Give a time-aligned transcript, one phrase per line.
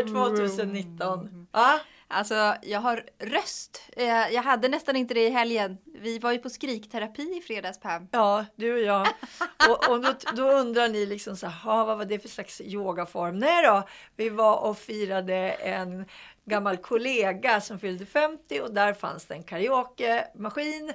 [0.00, 1.46] under 2019.
[1.52, 1.78] Ja,
[2.12, 3.82] Alltså, jag har röst.
[3.96, 4.04] Eh,
[4.34, 5.78] Jag hade nästan inte det i helgen.
[6.00, 8.08] Vi var ju på skrikterapi i fredags, Pam.
[8.12, 9.08] ja du och jag.
[9.68, 12.60] Och, och då, då undrar ni liksom så här, "Ha, vad var det för slags
[12.60, 13.38] yogaform?
[13.38, 13.82] Nej då,
[14.16, 16.04] vi var och firade en
[16.44, 20.92] gammal kollega som fyllde 50 och där fanns det en karaoke-maskin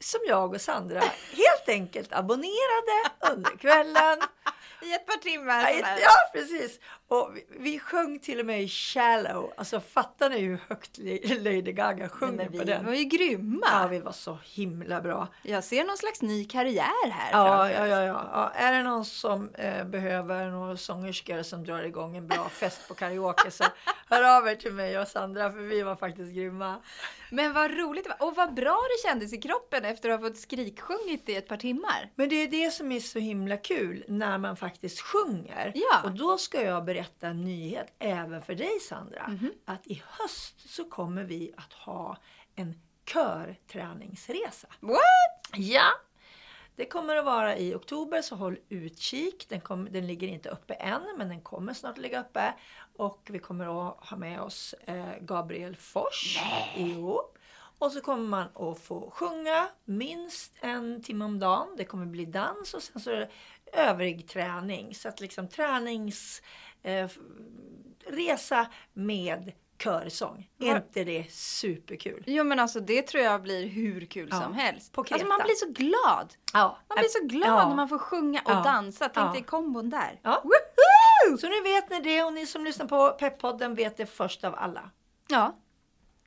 [0.00, 1.00] som jag och Sandra
[1.36, 4.18] helt enkelt abonnerade under kvällen.
[4.82, 5.70] I ett par timmar.
[6.02, 6.80] Ja, precis.
[7.08, 9.52] Och vi, vi sjöng till och med i Shallow.
[9.56, 10.98] Alltså fattar ni hur högt
[11.42, 12.86] Lady Gaga Nej, sjunger på vi den?
[12.86, 13.66] var ju grymma.
[13.72, 15.28] Ja, vi var så himla bra.
[15.42, 17.30] Jag ser någon slags ny karriär här.
[17.32, 18.28] Ja, ja, ja, ja.
[18.32, 18.50] ja.
[18.54, 22.94] Är det någon som eh, behöver några sångerskor som drar igång en bra fest på
[22.94, 23.64] karaoke så
[24.08, 26.82] hör av er till mig och Sandra för vi var faktiskt grymma.
[27.30, 28.28] Men vad roligt det var.
[28.28, 31.56] Och vad bra det kändes i kroppen efter att ha fått skriksjungit i ett par
[31.56, 32.10] timmar.
[32.14, 35.72] Men det är det som är så himla kul när man faktiskt sjunger.
[35.74, 36.00] Ja.
[36.04, 39.28] Och då ska jag berätta en nyhet även för dig Sandra.
[39.28, 39.52] Mhm.
[39.64, 42.16] Att i höst så kommer vi att ha
[42.54, 44.68] en körträningsresa.
[44.80, 45.50] What?
[45.54, 45.92] Ja!
[46.76, 49.46] Det kommer att vara i oktober så håll utkik.
[49.48, 52.54] Den, kom, den ligger inte uppe än men den kommer snart ligga uppe.
[52.96, 56.38] Och vi kommer att ha med oss eh, Gabriel Fors.
[56.76, 57.22] Jo.
[57.78, 61.68] Och så kommer man att få sjunga minst en timme om dagen.
[61.76, 63.28] Det kommer bli dans och sen så är det
[63.72, 64.94] övrig träning.
[64.94, 66.42] Så att liksom tränings...
[66.82, 67.10] Eh,
[68.92, 70.50] med körsång.
[70.58, 72.24] Är inte det superkul?
[72.26, 74.92] Jo men alltså det tror jag blir hur kul Ja, som helst.
[74.92, 76.34] på Alltså man blir så glad.
[76.52, 76.78] Ja.
[76.88, 79.08] Man blir så glad när man får sjunga och dansa.
[79.08, 80.20] Tänk dig kombon där.
[81.40, 84.54] Så nu vet ni det och ni som lyssnar på Peppodden vet det först av
[84.54, 84.90] alla.
[85.28, 85.56] Ja.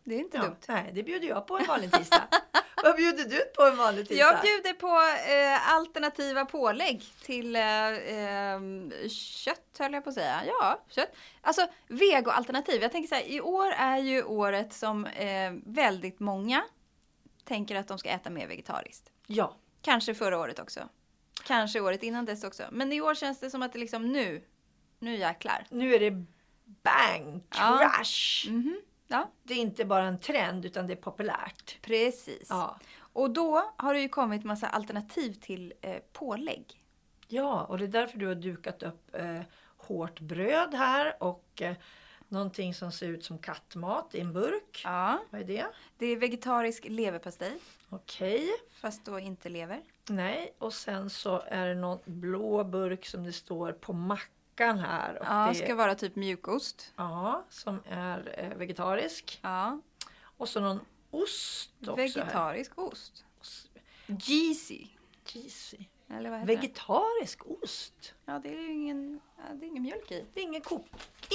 [0.10, 0.56] Det är inte Ja, dumt.
[0.68, 2.28] nej, det bjuder jag på en vanlig tisdag.
[2.84, 4.26] Vad bjuder du på en vanlig tisdag?
[4.26, 4.88] Jag bjuder på
[5.32, 8.60] eh, alternativa pålägg till eh, eh,
[9.10, 10.42] kött höll jag på att säga.
[10.48, 11.16] Ja, kött.
[11.42, 12.82] Alltså vegoalternativ.
[12.82, 16.64] Jag tänker så här, i år är ju året som eh, väldigt många
[17.44, 19.12] tänker att de ska äta mer vegetariskt.
[19.28, 20.90] Ja, Kanske förra året också.
[21.46, 22.64] Kanske året innan dess också.
[22.72, 24.44] Men i år känns det som att det liksom nu,
[25.00, 25.66] nu jäklar.
[25.70, 26.12] nu är det
[26.84, 27.78] bang, Ja.
[27.96, 28.50] crash.
[28.50, 28.80] Mhm.
[29.12, 31.78] Ja, Det är inte bara en trend utan det är populärt.
[31.82, 32.48] precis.
[32.50, 32.80] Ja.
[33.14, 36.84] Och då har det ju kommit massa alternativ till eh, pålägg.
[37.28, 39.42] ja, och det är därför du har dukat upp eh,
[39.78, 41.76] hårt bröd här och eh,
[42.28, 44.82] någonting som ser ut som kattmat i en burk.
[44.84, 45.20] Ja.
[45.30, 45.66] Vad är det?
[45.98, 47.58] Det är vegetarisk leverpastej.
[47.90, 48.50] Okej.
[48.82, 49.82] Fast då inte lever.
[50.10, 53.94] Nej, och sen så är det någon blå burk som det står på
[54.60, 55.20] mackan här.
[55.20, 56.94] Och Ja, det ska vara typ mjukost.
[56.96, 59.40] Ja, som är eh, vegetarisk.
[59.44, 59.80] Ja.
[60.38, 60.80] Och så någon
[61.12, 61.96] ost också.
[61.96, 63.26] Vegetarisk ost.
[64.08, 64.20] Här.
[64.20, 64.88] Cheesy.
[65.26, 65.78] Cheesy.
[66.10, 66.60] Eller vad heter det?
[66.62, 68.14] Vegetarisk ost?
[68.26, 69.20] Ja, det är ju ingen,
[69.54, 70.26] det är ingen mjölk i.
[70.34, 70.86] Det är ingen, ko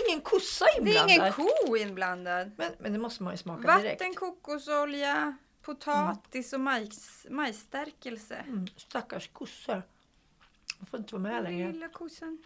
[0.09, 1.11] ingen kossa Det är inblandad.
[1.11, 2.51] ingen ko inblandad.
[2.57, 4.19] Men, men det måste man ju smaka Vatten, direkt.
[4.19, 8.35] kokosolja, potatis och majs, majsstärkelse.
[8.35, 9.83] Mm, stackars kossor.
[10.79, 11.73] De får inte vara med längre.
[11.73, 12.39] Lilla kossan.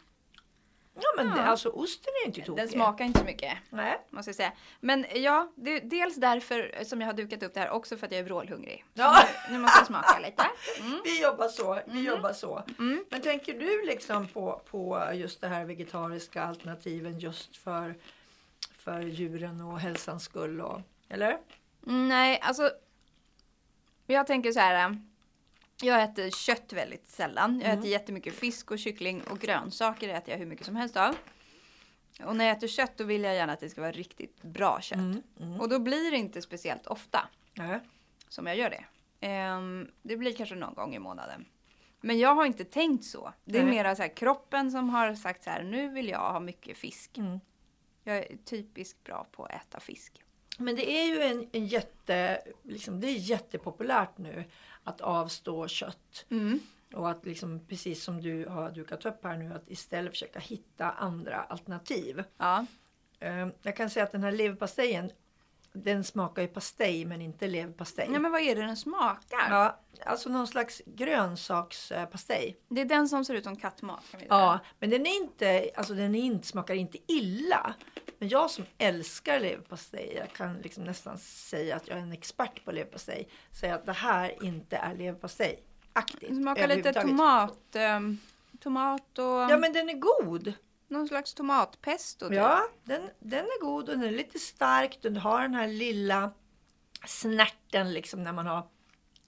[1.03, 1.47] Ja, men det, Ja.
[1.47, 2.57] alltså osten är inte tokig.
[2.57, 3.59] Den smakar inte så mycket.
[3.71, 4.01] Nej.
[4.11, 4.53] Måste jag säga.
[4.81, 7.71] Men ja, det är dels därför som jag har dukat upp det här.
[7.71, 8.85] Också för att jag är vrålhungrig.
[8.95, 9.25] Ja.
[9.49, 10.43] Nu, nu måste jag smaka lite.
[10.81, 11.01] Mm.
[11.05, 11.81] Vi jobbar så.
[11.87, 12.05] Vi Mhm.
[12.05, 12.63] jobbar så.
[12.79, 13.05] Mm.
[13.11, 17.95] Men tänker du liksom på, på just det här vegetariska alternativen just för,
[18.79, 20.61] för djuren och hälsans skull?
[20.61, 21.39] Och, eller?
[21.87, 22.71] Mm, Nej, alltså.
[24.07, 24.99] Jag tänker så här.
[25.83, 27.61] Jag äter kött väldigt sällan.
[27.61, 27.79] Jag Mm.
[27.79, 31.17] äter jättemycket fisk och kyckling och grönsaker äter jag hur mycket som helst av.
[32.25, 34.81] Och när jag äter kött då vill jag gärna att det ska vara riktigt bra
[34.81, 34.99] kött.
[34.99, 35.23] Mm.
[35.41, 35.61] Mm.
[35.61, 37.81] Och då blir det inte speciellt ofta Nej.
[38.29, 38.85] som jag gör det.
[39.21, 41.45] Ehm, det blir kanske någon gång i månaden.
[42.01, 43.33] Men jag har inte tänkt så.
[43.45, 43.71] Det är Nej.
[43.75, 47.19] mera så här, kroppen som har sagt så här, nu vill jag ha mycket fisk.
[47.19, 47.41] Mm.
[48.05, 50.23] Jag är typiskt bra på att äta fisk.
[50.59, 54.45] Men det är ju en, en jätte, liksom, det är jättepopulärt nu
[54.89, 56.27] att avstå kött.
[56.31, 56.61] Mm.
[56.95, 60.91] Och att liksom, precis som du har dukat upp här nu, att istället försöka hitta
[60.91, 62.25] andra alternativ.
[62.39, 62.67] Ja.
[63.21, 65.11] Eh, Jag kan säga att den här leverpastejen,
[65.73, 68.09] den smakar ju pastej men inte leverpastej.
[68.13, 69.47] ja, men vad är det den smakar?
[69.51, 72.57] Ja, alltså någon slags grönsakspastej.
[72.69, 74.05] Det är den som ser ut som kattmat.
[74.29, 77.75] Ja, men den är inte, alltså den är inte, smakar inte illa.
[78.19, 82.65] Men jag som älskar leverpastej, jag kan liksom nästan säga att jag är en expert
[82.65, 83.29] på leverpastej,
[83.61, 85.63] säger att det här inte är leverpastej.
[85.93, 86.37] Aktigt.
[86.37, 87.77] Smakar lite tomat.
[87.77, 88.19] ehm,
[88.61, 90.53] tomat och Ja, men den är god.
[90.89, 92.33] Någon slags tomatpesto.
[92.33, 94.99] Ja, den, den är god och den är lite stark.
[95.03, 96.33] Den har den här lilla
[97.07, 98.69] snärten liksom när man har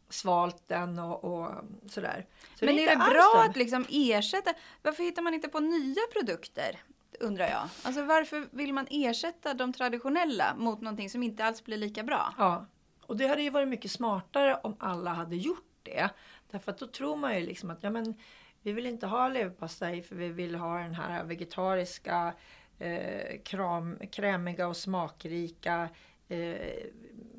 [0.09, 1.51] svalt den och, och
[1.91, 2.27] sådär.
[2.59, 3.51] Så men är inte det bra den.
[3.51, 4.55] att liksom ersätta?
[4.83, 6.83] Varför hittar man inte på nya produkter?
[7.21, 7.69] Undrar jag.
[7.83, 12.35] Alltså varför vill man ersätta de traditionella mot någonting som inte alls blir lika bra?
[12.39, 12.67] Ja,
[13.07, 16.11] och det hade ju varit mycket smartare om alla hade gjort det.
[16.51, 18.15] Därför att då tror man ju liksom att ja, men,
[18.63, 22.35] vi vill inte ha leverpastej för vi vill ha den här vegetariska,
[22.79, 25.89] eh, kram, krämiga och smakrika
[26.29, 26.85] eh,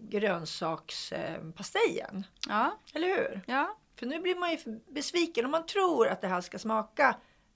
[0.10, 2.26] grönsakspastejen.
[2.48, 3.42] Ja, Eller hur?
[3.48, 3.78] ja.
[3.96, 4.58] För nu blir man ju
[4.88, 5.46] besviken.
[5.46, 7.16] Om man tror att det här ska smaka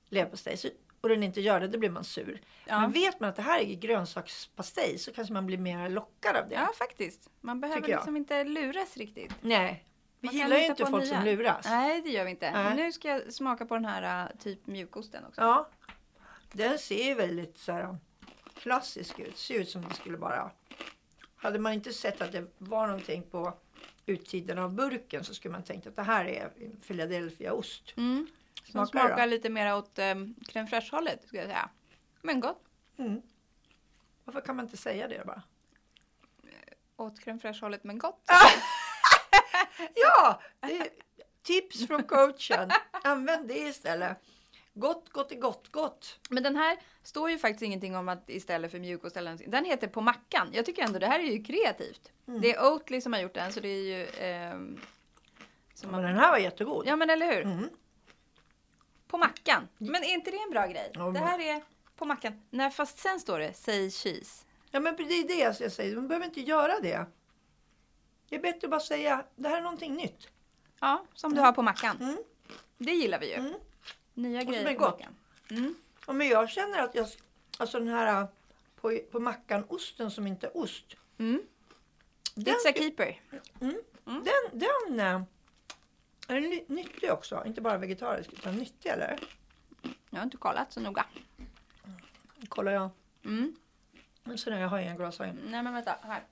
[0.09, 0.57] leverpastej
[1.01, 2.41] och den inte gör det, då blir man sur.
[2.65, 2.81] Ja.
[2.81, 6.49] Men vet man att det här är grönsakspastej så kanske man blir mer lockad av
[6.49, 6.55] det.
[6.55, 7.29] Ja, faktiskt.
[7.41, 9.35] Man behöver liksom inte luras riktigt.
[9.41, 9.85] Nej,
[10.31, 11.65] vi Man gillar ju inte folk som luras.
[11.65, 12.51] Nej, det gör vi inte.
[12.51, 12.75] Nej.
[12.75, 15.41] Nu ska jag smaka på den här uh, typ mjukosten också.
[15.41, 15.69] Ja,
[16.51, 17.97] den ser ju väldigt så här,
[18.53, 19.37] klassisk ut.
[19.37, 20.51] Ser ut som det skulle bara...
[21.35, 23.53] Hade man inte sett att det var någonting på
[24.05, 26.51] utsidan av burken så skulle man tänkt att det här är
[26.87, 27.93] Philadelphia-ost.
[27.97, 28.27] Mm.
[28.63, 31.69] Smakar smakar lite mer åt um, crème fraîche-hållet, skulle jag säga.
[32.21, 32.63] Men gott.
[32.97, 33.21] Mm.
[34.23, 35.43] Varför kan man inte säga det bara?
[36.97, 38.21] Åt crème fraîche-hållet, men gott.
[39.95, 40.41] Ja!
[41.43, 42.71] Tips från coachen.
[43.03, 44.17] Använd det istället.
[44.73, 46.19] Gott, gott är gott, gott.
[46.29, 49.39] Men den här står ju faktiskt ingenting om att istället för mjukost eller.
[49.47, 50.49] Den heter på mackan.
[50.53, 52.11] Jag tycker ändå det här är ju kreativt.
[52.27, 52.41] Mm.
[52.41, 54.07] Det är Oatly som har gjort den så det är ju...
[54.19, 54.79] ehm,
[55.73, 56.87] som Men man, den här var jättegod.
[56.87, 57.41] ja men eller hur?
[57.43, 57.69] Mm.
[59.07, 59.67] På mackan.
[59.77, 60.91] Men är inte det en bra grej?
[60.93, 61.61] Ja, Det här är
[61.95, 62.41] på mackan.
[62.49, 64.45] Nej fast sen står det Say cheese.
[64.71, 65.95] Ja men det är det jag säger.
[65.95, 67.05] Man behöver inte göra det.
[68.29, 70.27] Det är bättre att bara säga det här är någonting nytt.
[70.79, 71.97] Ja, som du har på mackan.
[72.01, 72.17] Mm.
[72.77, 73.33] Det gillar vi ju.
[73.33, 73.53] Mm.
[74.13, 74.91] Nya är grejer på gott.
[74.99, 75.15] mackan.
[75.51, 75.75] Mm.
[76.07, 77.07] Ja, men jag känner att jag,
[77.57, 78.27] alltså den här
[78.75, 80.95] på, på mackan-osten som inte är ost.
[81.17, 81.41] Mm.
[82.35, 83.21] Den, It's a keeper.
[84.03, 85.21] den, den äh,
[86.27, 87.43] är ny- nyttig också.
[87.45, 89.19] Inte bara vegetarisk utan nyttig eller?
[90.09, 91.05] Jag har inte kollat så noga.
[92.49, 92.89] Kollar jag.
[93.25, 93.55] Mm.
[94.23, 95.39] Där, jag har inga glasögon.
[95.45, 96.23] Nej men vänta, här.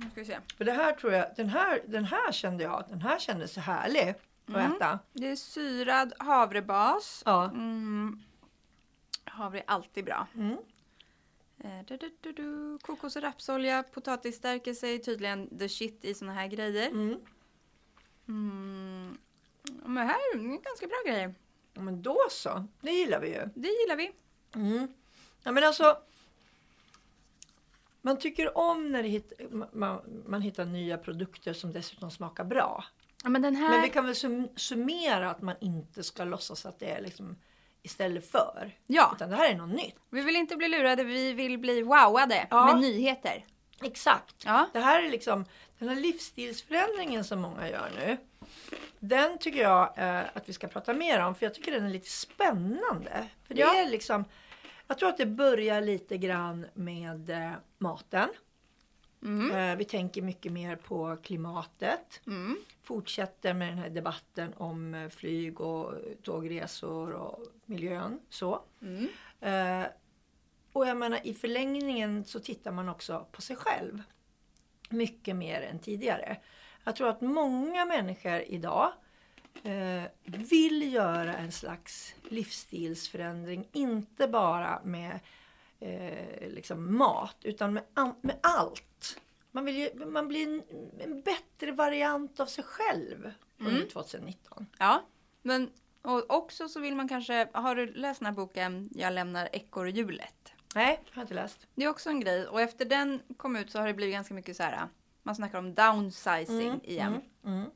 [0.00, 0.38] Nu ska vi se.
[0.56, 3.60] För det här tror jag, den här, den här kände jag, den här kändes så
[3.60, 4.72] härlig att Mm.
[4.72, 4.98] äta.
[5.12, 7.22] Det är syrad havrebas.
[7.26, 7.44] Ja.
[7.44, 8.22] Mm.
[9.24, 10.26] Havre är alltid bra.
[10.34, 10.56] Mm.
[11.58, 12.78] Eh, du, du, du, du.
[12.82, 16.88] Kokos och rapsolja, potatisstärkelse är tydligen the shit i såna här grejer.
[16.88, 17.20] Mm.
[18.28, 19.18] Mm.
[19.84, 21.34] Men här är ganska bra grejer.
[21.74, 23.48] Ja, men då så, det gillar vi ju.
[23.54, 24.12] Det gillar vi.
[24.54, 24.88] Mm.
[25.42, 25.98] Ja, men alltså,
[28.02, 29.32] man tycker om när hit,
[29.72, 32.84] man, man hittar nya produkter som dessutom smakar bra.
[33.22, 33.70] Ja, men här...
[33.70, 37.36] Men vi kan väl sum, summera att man inte ska låtsas att det är liksom
[37.82, 38.76] istället för.
[38.86, 39.96] Ja, Utan det här är något nytt.
[40.10, 42.66] vi vill inte bli lurade, vi vill bli wowade Ja.
[42.66, 43.44] med nyheter.
[43.82, 44.34] Exakt.
[44.44, 44.66] Ja.
[44.72, 45.44] Det här är liksom
[45.78, 48.16] den här livsstilsförändringen som många gör nu.
[48.98, 51.90] Den tycker jag eh, att vi ska prata mer om för jag tycker den är
[51.90, 53.28] lite spännande.
[53.46, 53.74] För det Ja.
[53.74, 54.24] är liksom,
[54.88, 58.28] jag tror att det börjar lite grann med eh, maten.
[59.22, 59.50] Mm.
[59.50, 62.20] Eh, vi tänker mycket mer på klimatet.
[62.26, 62.56] Mm.
[62.82, 68.20] Fortsätter med den här debatten om eh, flyg och tågresor och miljön.
[68.28, 68.62] Så.
[68.82, 69.08] Mm.
[70.72, 74.02] Och jag menar i förlängningen så tittar man också på sig själv.
[74.90, 76.36] Mycket mer än tidigare.
[76.84, 78.92] Jag tror att många människor idag
[80.24, 83.68] vill göra en slags livsstilsförändring.
[83.72, 85.20] Inte bara med
[85.80, 87.84] eh, liksom mat utan med,
[88.20, 89.20] med allt.
[89.50, 90.62] Man vill ju, man blir en,
[90.98, 94.66] en bättre variant av sig själv under 2019.
[94.78, 95.02] Ja,
[95.42, 95.70] men
[96.02, 100.52] och också så vill man kanske, har du läst den här boken Jag lämnar ekorrhjulet?
[100.74, 101.66] Nej, jag har inte läst.
[101.74, 104.34] Det är också en grej och efter den kom ut så har det blivit ganska
[104.34, 104.88] mycket så här.
[105.22, 107.20] Man snackar om downsizing Mm, igen.
[107.44, 107.70] Mm, mm.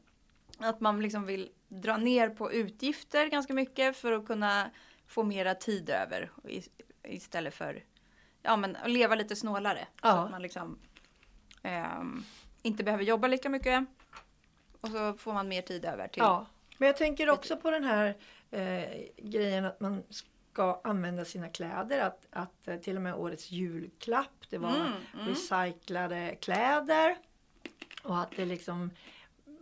[0.65, 4.71] Att man liksom vill dra ner på utgifter ganska mycket för att kunna
[5.07, 6.31] få mera tid över
[7.09, 7.85] istället för
[8.43, 9.79] ja, men att leva lite snålare.
[10.01, 10.25] Så Ja.
[10.25, 10.79] att man liksom
[11.63, 12.25] ehm,
[12.63, 13.85] inte behöver jobba lika mycket.
[14.81, 16.47] Och så får man mer tid över till Ja.
[16.79, 18.17] Men jag tänker också på den här
[18.51, 18.85] eh,
[19.19, 22.01] grejen att man ska använda sina kläder.
[22.01, 25.27] Att, att eh, till och med årets julklapp, det var Mm, mm.
[25.29, 27.17] recyclade kläder.
[28.03, 28.91] Och att det liksom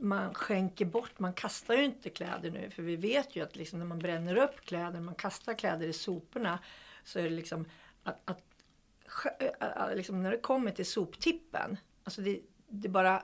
[0.01, 3.79] man skänker bort, man kastar ju inte kläder nu för vi vet ju att liksom
[3.79, 6.59] när man bränner upp kläder, man kastar kläder i soporna
[7.05, 7.65] så är det liksom
[8.03, 8.43] att, att
[9.95, 13.23] liksom när det kommer till soptippen, alltså det, det är bara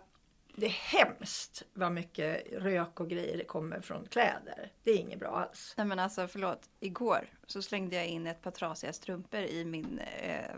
[0.58, 4.72] det är hemskt vad mycket rök och grejer det kommer från kläder.
[4.82, 5.74] Det är inget bra alls.
[5.76, 9.98] Nej men alltså förlåt, igår så slängde jag in ett par trasiga strumpor i min,
[9.98, 10.56] eh,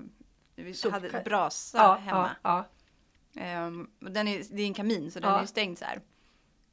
[0.55, 2.31] vi hade brasa hemma.
[2.43, 2.65] Ja, Ehm,
[4.05, 5.37] och den är, det är en kamin så den Ja.
[5.37, 6.01] är ju stängd så här.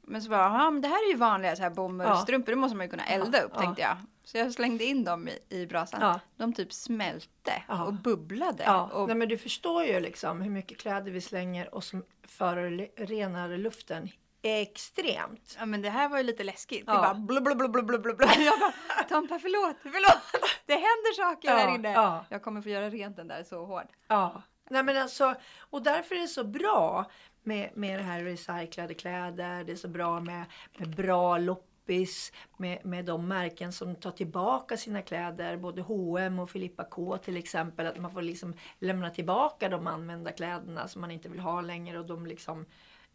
[0.08, 2.76] Men så bara, ja men det här är ju vanliga så här bomullsstrumpor, det måste
[2.76, 3.60] man ju kunna elda upp Ja.
[3.60, 3.96] tänkte jag.
[4.24, 6.00] Så jag slängde in dem i, i brasan.
[6.00, 6.20] Ja.
[6.36, 7.84] De typ smälte Ja.
[7.84, 8.62] och bubblade.
[8.66, 8.90] ja.
[8.92, 13.48] Och, Nej, men du förstår ju liksom hur mycket kläder vi slänger och som förorenar
[13.58, 14.08] luften
[14.42, 15.56] extremt.
[15.58, 16.84] ja men det här var ju lite läskigt.
[16.86, 16.92] Ja.
[16.92, 18.20] Det bara blub, blub, blub, blub, blub, blub.
[18.38, 18.72] Jag bara,
[19.08, 20.22] Tompa förlåt, förlåt.
[20.66, 21.92] Det händer saker Ja, här inne.
[21.92, 22.24] ja.
[22.28, 23.88] Jag kommer få göra rent den där så hårt.
[24.08, 27.10] Ja, Nej, men alltså, och därför är det så bra
[27.42, 29.64] med, med det här recyclade kläder.
[29.64, 30.44] Det är så bra med,
[30.78, 35.56] med bra loppis, med, med de märken som tar tillbaka sina kläder.
[35.56, 37.86] Både H&M och Filippa K till exempel.
[37.86, 41.98] Att man får liksom lämna tillbaka de använda kläderna som man inte vill ha längre
[41.98, 42.66] och de liksom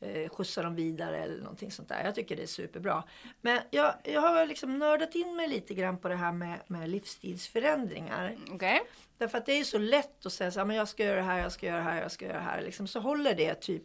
[0.02, 2.04] eh, skjutsar dem vidare eller någonting sånt där.
[2.04, 3.04] Jag tycker det är superbra.
[3.42, 6.90] Men jag, jag har liksom nördat in mig lite grann på det här med, med
[6.90, 8.38] livsstilsförändringar.
[8.52, 8.82] Okej.
[9.18, 11.22] Därför att det är så lätt att säga så här, men jag ska göra det
[11.22, 12.62] här, jag ska göra det här, jag ska göra det här.
[12.62, 13.84] Liksom, så håller det typ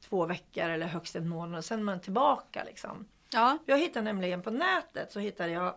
[0.00, 2.64] två veckor eller högst en månad och sen är man tillbaka.
[2.64, 3.08] Liksom.
[3.32, 3.58] Ja.
[3.66, 5.74] Jag hittade nämligen på nätet så hittade jag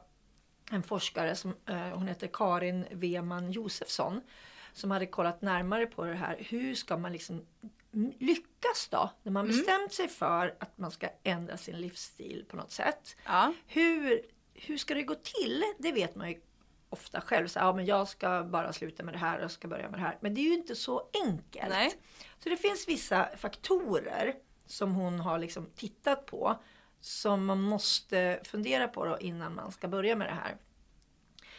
[0.72, 4.22] en forskare som eh, hon heter Karin Weman Josefsson.
[4.74, 6.38] Som hade kollat närmare på det här.
[6.40, 7.46] Hur ska man liksom
[8.20, 9.10] lyckas då?
[9.24, 13.16] När man bestämt sig för att man ska ändra sin livsstil på något sätt.
[13.26, 13.54] Ja.
[13.68, 14.22] Hur,
[14.54, 15.64] hur ska det gå till?
[15.78, 16.42] Det vet man ju
[16.90, 17.48] ofta själv.
[17.48, 20.04] Så, ja, men jag ska bara sluta med det här och ska börja med det
[20.04, 20.18] här.
[20.22, 21.70] Men det är ju inte så enkelt.
[21.70, 21.94] Nej.
[22.40, 26.60] Så det finns vissa faktorer som hon har liksom tittat på.
[27.02, 30.58] Som man måste fundera på innan man ska börja med det här.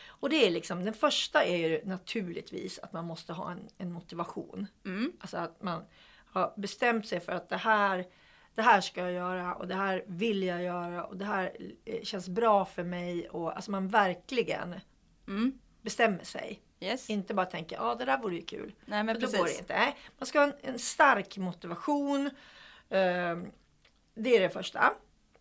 [0.07, 3.93] Och det är liksom, den första är ju naturligtvis att man måste ha en, en
[3.93, 4.67] motivation.
[4.85, 5.13] Mm.
[5.21, 5.85] Alltså att man
[6.33, 8.07] har bestämt sig för att det här,
[8.55, 12.03] det här ska jag göra och det här vill jag göra och det här eh,
[12.03, 13.29] känns bra för mig.
[13.29, 14.75] Och, alltså man verkligen
[15.27, 15.59] Mm.
[15.83, 16.61] bestämmer sig.
[16.81, 17.11] Yes.
[17.11, 18.75] Inte bara tänker, ja det där vore ju kul.
[18.85, 19.61] Nej men För då går det precis.
[19.61, 19.79] inte.
[19.79, 22.31] Nej, man ska ha en, en stark motivation.
[22.89, 23.51] Ehm,
[24.15, 24.93] det är det första.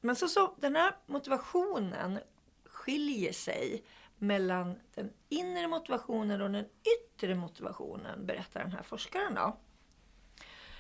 [0.02, 2.20] Men så, så den här motivationen
[2.66, 3.84] skiljer sig
[4.18, 6.66] mellan den inre motivationen och den
[6.98, 9.36] yttre motivationen, berättar den här forskaren.
[9.36, 9.58] Då.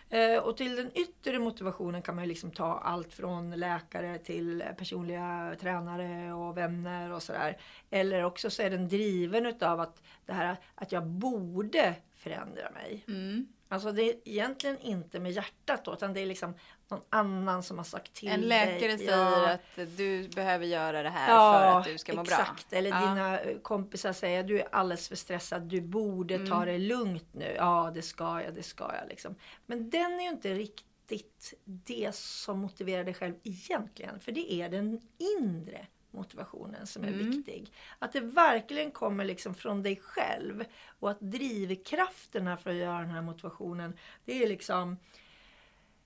[0.09, 4.63] Eh, och till den yttre motivationen kan man ju liksom ta allt från läkare till
[4.77, 7.57] personliga tränare och vänner och sådär.
[7.89, 13.03] Eller också så är den driven utav att det här att jag borde förändra mig.
[13.07, 13.47] Mm.
[13.71, 16.53] Alltså det är egentligen inte med hjärtat då, utan det är liksom
[16.87, 18.97] någon annan som har sagt till En läkare dig.
[18.97, 19.51] säger Ja.
[19.53, 21.27] att du behöver göra det här
[21.73, 22.37] för att du ska må bra.
[22.39, 22.73] exakt.
[22.73, 22.99] Eller Ja.
[22.99, 26.49] dina eh, kompisar säger du är alldeles för stressad, du borde Mm.
[26.49, 27.53] ta det lugnt nu.
[27.57, 29.09] Ja, det ska jag, det ska jag.
[29.09, 29.35] Liksom.
[29.65, 34.19] Men den är ju inte riktigt det som motiverar dig själv egentligen.
[34.19, 35.01] För det är den
[35.39, 37.29] inre motivationen som är Mm.
[37.31, 37.71] viktig.
[37.99, 40.63] Att det verkligen kommer liksom från dig själv.
[40.99, 43.93] Och att drivkrafterna för att göra den här motivationen,
[44.25, 44.97] det är liksom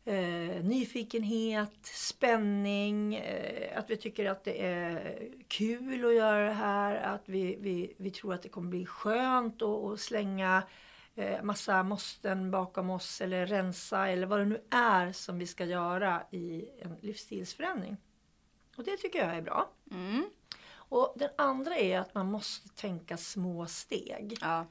[0.05, 6.95] eh, nyfikenhet, spänning, eh, att vi tycker att det är kul att göra det här,
[6.95, 10.63] att vi, vi, vi tror att det kommer bli skönt att, slänga
[11.15, 15.65] eh, massa måsten bakom oss eller rensa eller vad det nu är som vi ska
[15.65, 17.97] göra i en livsstilsförändring.
[18.75, 19.69] Och det tycker jag är bra.
[19.91, 20.29] Mm.
[20.73, 24.37] Och den andra är att man måste tänka små steg.
[24.41, 24.65] Ja.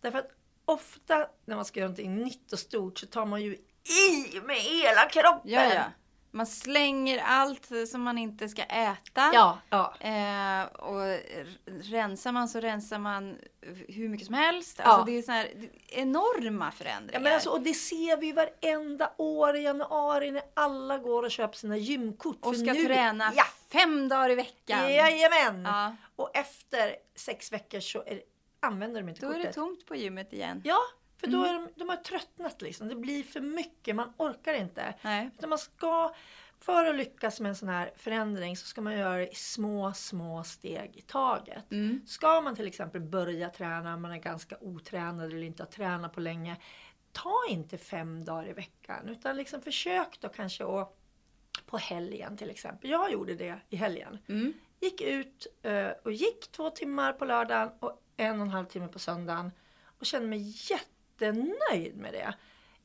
[0.00, 0.30] Därför att
[0.64, 4.56] ofta när man ska göra någonting nytt och stort så tar man ju i med
[4.56, 5.50] hela kroppen.
[5.50, 5.84] Ja, ja.
[6.34, 9.30] Man slänger allt som man inte ska äta.
[9.34, 9.94] Ja, ja.
[10.00, 11.18] Eh, och
[11.82, 13.38] rensar man så rensar man
[13.88, 14.76] hur mycket som helst.
[14.78, 14.84] Ja.
[14.84, 17.20] Alltså det är så här är enorma förändringar.
[17.20, 21.30] Ja, men alltså, och det ser vi varenda år i januari när alla går och
[21.30, 22.38] köper sina gymkort.
[22.40, 24.92] och ska nu, träna Ja, fem dagar i veckan.
[24.94, 25.62] jajamän!
[25.64, 28.22] Ja, Och efter sex veckor så är,
[28.60, 29.46] använder de inte då är kortet.
[29.46, 30.62] det tomt på gymmet igen.
[30.64, 30.78] Ja,
[31.24, 31.48] för då Mm.
[31.50, 32.88] är de, de har tröttnat liksom.
[32.88, 34.94] Det blir för mycket, man orkar inte.
[35.02, 35.30] Nej.
[35.38, 36.14] Utan man ska,
[36.58, 39.92] för att lyckas med en sån här förändring så ska man göra det i små,
[39.92, 41.70] små steg i taget.
[41.72, 42.00] Mm.
[42.06, 46.20] Ska man till exempel börja träna, man är ganska otränad eller inte har tränat på
[46.20, 46.56] länge.
[47.12, 50.98] Ta inte fem dagar i veckan utan liksom försök då kanske att
[51.66, 52.90] på helgen till exempel.
[52.90, 54.18] Jag gjorde det i helgen.
[54.28, 54.52] Mm.
[54.80, 58.88] Gick ut eh, och gick två timmar på lördagen och en och en halv timme
[58.88, 59.50] på söndagen.
[59.98, 60.38] Och kände mig
[61.26, 62.34] jättenöjd med det.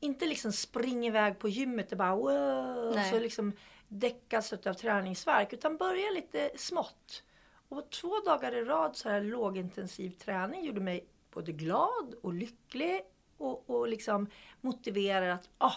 [0.00, 3.52] Inte liksom spring iväg på gymmet och bara wow, och så liksom
[3.88, 5.52] däckas av träningsvärk.
[5.52, 7.22] Utan börja lite smått.
[7.68, 13.00] Och två dagar i rad så här lågintensiv träning gjorde mig både glad och lycklig.
[13.38, 14.26] Och, och liksom
[14.60, 15.72] motiverad att ah,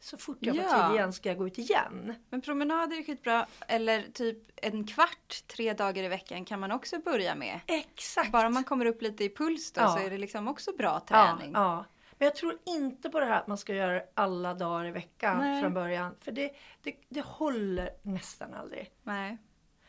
[0.00, 0.86] så fort jag får Ja.
[0.88, 2.14] tid igen ska jag gå ut igen.
[2.30, 3.46] Men promenader är skitbra.
[3.68, 7.60] Eller typ en kvart tre dagar i veckan kan man också börja med.
[7.66, 8.32] Exakt!
[8.32, 9.88] Bara man kommer upp lite i puls då Ja.
[9.88, 11.50] så är det liksom också bra träning.
[11.54, 11.84] Ja, ja.
[12.20, 14.90] Men jag tror inte på det här att man ska göra det alla dagar i
[14.90, 15.62] veckan Nej.
[15.62, 16.14] från början.
[16.20, 18.90] För det, det, det håller nästan aldrig.
[19.02, 19.38] Nej.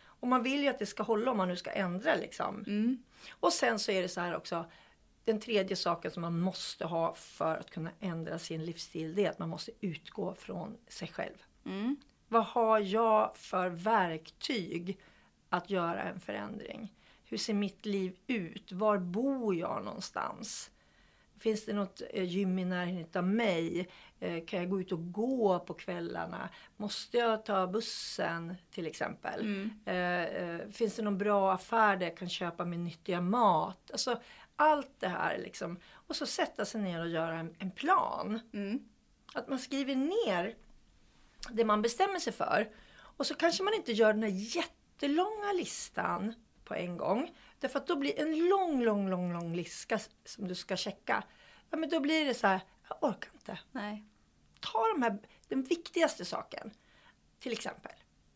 [0.04, 2.64] Och man vill ju att det ska hålla om man nu ska ändra liksom.
[2.68, 3.04] Mm.
[3.40, 4.66] Och sen så är det så här också.
[5.24, 9.16] Den tredje saken som man måste ha för att kunna ändra sin livsstil.
[9.16, 11.38] Det är att man måste utgå från sig själv.
[11.66, 11.96] Mm.
[12.28, 15.00] Vad har jag för verktyg
[15.50, 16.94] att göra en förändring?
[17.26, 18.72] Hur ser mitt liv ut?
[18.72, 20.72] Var bor jag någonstans?
[21.42, 23.90] Finns det något eh, gym i närheten av mig?
[24.20, 26.50] Eh, Kan jag gå ut och gå på kvällarna?
[26.78, 29.70] Måste jag ta bussen till exempel?
[29.86, 33.92] Eh, eh, Finns det någon bra affär där jag kan köpa min nyttiga mat?
[33.92, 34.22] Alltså
[34.56, 35.80] allt det här liksom.
[35.94, 38.40] Och så sätta sig ner och göra en, en plan.
[38.54, 38.80] Mm.
[39.34, 40.56] Att man skriver ner
[41.52, 42.70] det man bestämmer sig för.
[43.18, 46.34] Och så kanske man inte gör den här jättelånga listan
[46.66, 47.32] på en gång.
[47.62, 51.24] Därför att då blir en lång, lång, lång, lång lista som du ska checka.
[51.70, 53.60] Ja, men då blir det så här, jag orkar inte.
[53.72, 54.04] Nej.
[54.60, 56.72] Ta de här, den viktigaste saken.
[57.40, 57.92] Till exempel,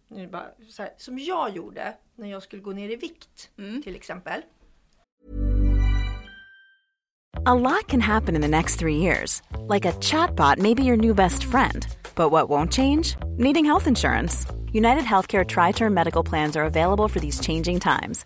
[0.08, 3.52] nu bara så här, som jag gjorde när jag skulle gå ner i vikt.
[3.58, 3.84] Mm.
[3.84, 4.42] Till exempel.
[7.46, 9.42] A lot can happen in the next three years.
[9.68, 11.86] Like a chatbot may be your new best friend.
[12.16, 13.18] But what won't change?
[13.38, 14.46] Needing health insurance.
[14.72, 18.26] United Healthcare Tri Term Medical Plans are available for these changing times.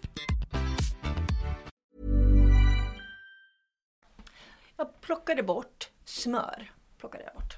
[4.81, 6.71] Jag plockade bort smör.
[6.97, 7.57] Plockade jag bort.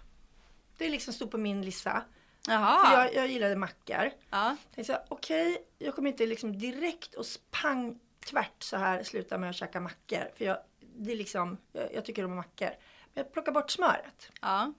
[0.77, 2.03] Det liksom stod på min lista.
[2.45, 2.93] För Jaha.
[2.93, 4.11] jag, jag gillade mackor.
[4.29, 4.55] Ja.
[4.75, 9.55] Tänkte okej, jag kommer inte liksom direkt och pang tvärt så här sluta med att
[9.55, 10.31] käka mackor.
[10.35, 12.69] För jag, det är liksom, jag, jag tycker om mackor.
[13.13, 14.31] Men jag plockar bort smöret.
[14.41, 14.73] ja.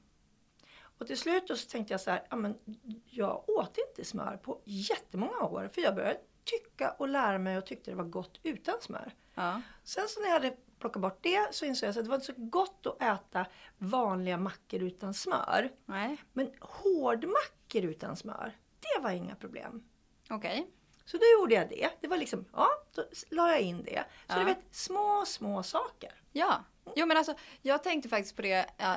[0.98, 2.58] Och till slut så tänkte jag så här, ja men
[3.04, 5.70] jag åt inte smör på jättemånga år.
[5.74, 9.14] För jag började tycka och lära mig och tyckte det var gott utan smör.
[9.34, 9.62] Ja.
[9.84, 12.26] Sen så när jag hade plockat bort det så insåg jag att det var inte
[12.26, 13.46] så gott att äta
[13.78, 15.70] vanliga mackor utan smör.
[15.86, 16.16] Nej.
[16.32, 19.84] Men hårdmackor utan smör, det var inga problem.
[20.30, 20.66] Okej.
[21.04, 21.90] Så då gjorde jag det.
[22.00, 24.04] Det var liksom, ja, då la jag in det.
[24.26, 24.38] Så Ja.
[24.38, 26.12] du vet, små, små saker.
[26.32, 26.64] Ja.
[26.96, 28.66] Jo men alltså, jag tänkte faktiskt på det.
[28.76, 28.96] Ja,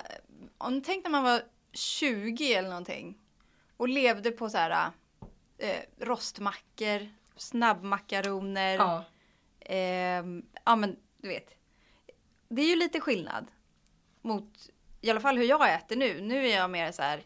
[0.58, 3.18] om tänk när man var 20 eller någonting.
[3.78, 4.92] Och levde på så här
[5.58, 8.76] eh, rostmackor, snabbmakaroner.
[8.76, 9.04] Ja.
[9.60, 11.54] Ehm, ja men du vet.
[12.50, 13.48] Det är ju lite skillnad.
[14.22, 14.70] Mot
[15.02, 16.22] i alla fall hur jag äter nu.
[16.22, 17.24] Nu är jag mer så här.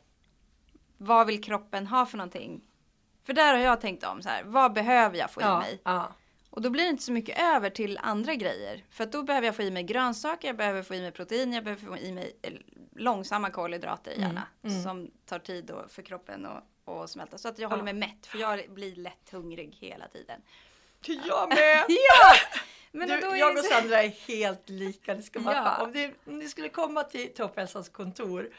[0.97, 2.61] Vad vill kroppen ha för någonting?
[3.23, 4.43] För där har jag tänkt om så här.
[4.43, 5.81] Vad behöver jag få i Ja, mig?
[5.83, 6.13] ja.
[6.49, 8.83] Och då blir det inte så mycket över till andra grejer.
[8.89, 11.63] För då behöver jag få i mig grönsaker, jag behöver få i mig protein, jag
[11.63, 12.53] behöver få i mig eh,
[12.95, 14.43] långsamma kolhydrater gärna.
[14.83, 17.37] Som tar tid då för kroppen att att smälta.
[17.37, 18.25] Så att jag håller mig mätt.
[18.27, 20.41] För jag blir lätt hungrig hela tiden.
[21.05, 21.85] Jag med!
[21.87, 22.33] Ja!
[22.91, 25.15] Men du, då är jag och Sandra är helt lika.
[25.15, 25.83] Det ska bara, Ja.
[25.83, 28.49] om, det, ni skulle komma till Topphälsans kontor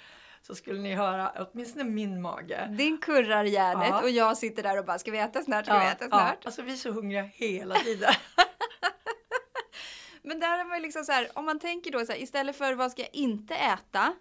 [0.42, 2.66] så skulle ni höra åtminstone min mage.
[2.79, 4.03] Din kurrar hjärnet Ja.
[4.03, 5.64] och jag sitter där och bara, ska vi äta snart?
[5.66, 6.47] Ska vi äta ja, snart?
[6.47, 8.12] alltså vi är så hungriga hela tiden.
[10.23, 12.57] Men där är man ju liksom så här, om man tänker då så här, istället
[12.57, 14.14] för vad ska jag inte äta?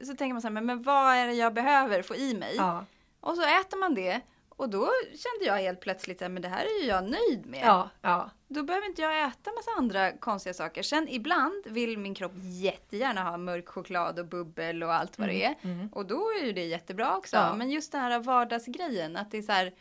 [0.00, 2.54] Så tänker man så här, men, men vad är det jag behöver få i mig?
[2.56, 2.84] ja.
[3.20, 4.20] Och så äter man det.
[4.48, 7.60] Och då kände jag helt plötsligt att det här är ju jag nöjd med.
[7.66, 8.30] Ja, ja.
[8.54, 10.82] Då behöver inte jag äta massa andra konstiga saker.
[10.82, 15.44] Sen ibland vill min kropp jättegärna ha mörk choklad och bubbel och allt vad det
[15.44, 15.54] är.
[15.92, 17.36] Och då är ju det jättebra också.
[17.36, 17.54] Ja.
[17.54, 19.74] Men just det här vardagsgrejen, att det är så här,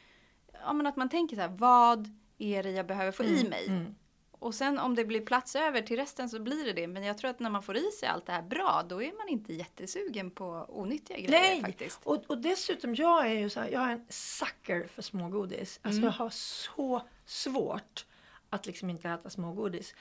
[0.63, 3.85] ja men att man tänker så här, vad är det jag behöver få i mig?
[4.39, 6.87] Och sen om det blir plats över till resten så blir det det.
[6.87, 9.11] Men jag tror att när man får i sig allt det här bra, då är
[9.17, 11.99] man inte jättesugen på onyttiga grejer Nej, faktiskt.
[12.03, 15.79] och, och dessutom jag är ju så här, jag är en sucker för smågodis.
[15.83, 16.03] Alltså Mm.
[16.05, 18.05] jag har så svårt
[18.53, 19.95] att liksom inte äta smågodis.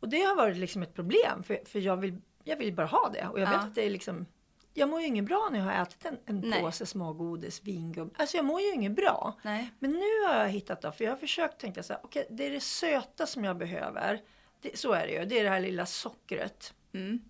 [0.00, 3.08] Och det har varit liksom ett problem för, för jag, vill, jag vill bara ha
[3.08, 3.28] det.
[3.28, 3.60] Och jag vet Ja.
[3.60, 4.26] att det är liksom,
[4.74, 6.60] jag mår ju inget bra när jag har ätit en, en Nej.
[6.62, 8.10] påse smågodis, vingum.
[8.16, 9.38] Alltså jag mår ju inget bra.
[9.42, 9.70] Nej.
[9.78, 12.46] Men nu har jag hittat då, för jag har försökt tänka så här, okej det
[12.46, 14.20] är det söta som jag behöver.
[14.60, 16.74] Det, så är det ju, det är det här lilla sockret.
[16.92, 17.20] Mm.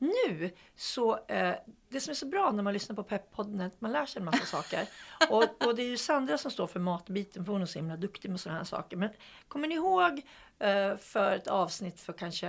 [0.00, 1.54] Nu så, eh,
[1.88, 4.20] det som är så bra när man lyssnar på Pepp-podden är att man lär sig
[4.20, 4.88] en massa saker.
[5.30, 7.96] Och, och det är ju Sandra som står för matbiten för hon är så himla
[7.96, 8.96] duktig med sådana här saker.
[8.96, 9.10] Men
[9.48, 10.22] kommer ni ihåg
[10.58, 12.46] eh, för ett avsnitt för kanske,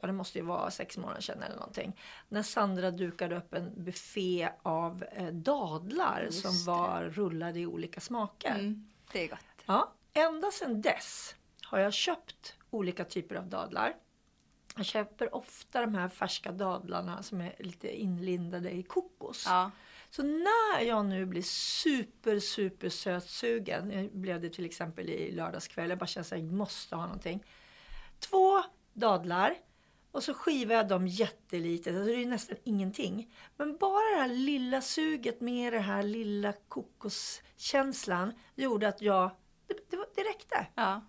[0.00, 2.00] ja det måste ju vara sex månader sedan eller någonting.
[2.28, 8.54] När Sandra dukade upp en buffé av eh, dadlar som var rullade i olika smaker.
[8.54, 9.38] Mm, det är gott.
[9.66, 13.94] Ja, ända sedan dess har jag köpt olika typer av dadlar.
[14.76, 19.44] Jag köper ofta de här färska dadlarna som är lite inlindade i kokos.
[19.46, 19.70] Ja.
[20.10, 25.90] Så när jag nu blir super, super sötsugen, jag blev det till exempel i lördagskväll,
[25.90, 27.44] jag bara känner att jag måste ha någonting.
[28.18, 29.54] Två dadlar
[30.10, 33.34] och så skivar jag dem jättelitet, alltså det är nästan ingenting.
[33.56, 39.30] Men bara det här lilla suget med det här lilla kokoskänslan gjorde att jag,
[39.66, 40.66] det, det, det räckte.
[40.74, 41.00] Ja.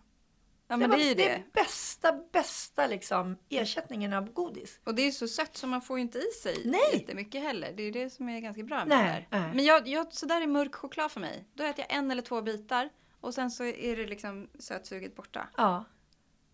[0.81, 1.23] Ja det var är ju det.
[1.29, 4.79] det bästa, bästa liksom ersättningen av godis.
[4.83, 6.81] Och det är så sött så man får ju inte i sig Nej.
[6.93, 7.73] jättemycket heller.
[7.77, 9.43] Det är det som är ganska bra med Nej, det här.
[9.43, 9.55] nej.
[9.55, 11.47] Men jag, jag, så där är mörk choklad för mig.
[11.53, 12.89] Då äter jag en eller två bitar
[13.21, 15.49] och sen så är det liksom sötsuget borta.
[15.57, 15.85] Ja.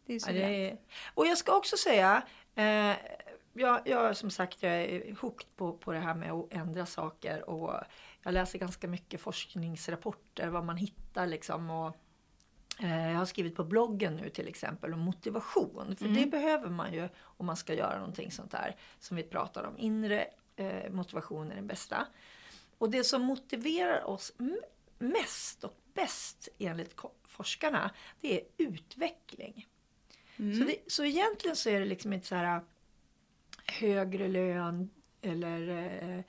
[0.06, 0.78] Det är så Ja, det är...
[1.14, 2.24] Och jag ska också säga,
[2.56, 2.96] eh,
[3.54, 7.50] jag, jag som sagt jag är hooked på, på det här med att ändra saker
[7.50, 7.74] och
[8.24, 11.70] jag läser ganska mycket forskningsrapporter, vad man hittar liksom.
[11.70, 11.96] Och,
[12.88, 17.10] jag har skrivit på bloggen nu till exempel om motivation, för det behöver man ju
[17.20, 19.78] om man ska göra någonting sånt där som vi pratar om.
[19.78, 22.08] Inre eh, motivation är den bästa.
[22.78, 24.34] Och det som motiverar oss
[24.98, 29.68] mest och bäst enligt forskarna, det är utveckling.
[30.38, 32.62] Så, det, så egentligen så är det liksom inte så här
[33.66, 34.90] högre lön
[35.22, 36.24] eller eh,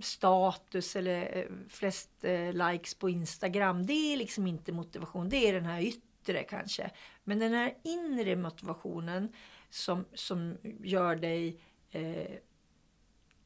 [0.00, 3.86] status eller eh, flest eh, likes på Instagram.
[3.86, 5.28] Det är liksom inte motivation.
[5.28, 6.90] Det är den här yttre kanske.
[7.24, 9.32] Men den här inre motivationen
[9.70, 12.38] som, som gör dig eh,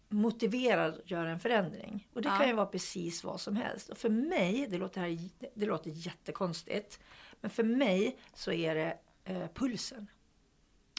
[0.08, 2.08] motiverad att göra en förändring.
[2.12, 2.37] Och det Ja.
[2.37, 3.88] kan ju vara precis vad som helst.
[3.88, 5.18] Och för mig, det låter, här,
[5.54, 7.00] det låter jättekonstigt,
[7.40, 10.11] men för mig så är det eh, pulsen.